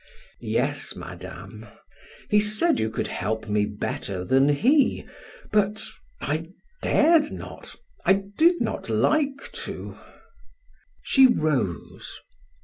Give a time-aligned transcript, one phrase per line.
[0.39, 1.67] "Yes, Madame.
[2.27, 5.07] He said you could help me better than he
[5.51, 5.85] but
[6.19, 6.47] I
[6.81, 9.99] dared not I did not like to."
[11.03, 12.19] She rose.